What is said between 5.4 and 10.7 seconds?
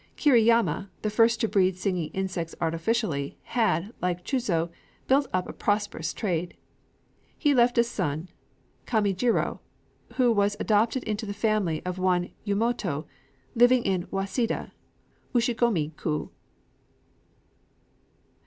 a prosperous trade. He left a son, Kaméjirō, who was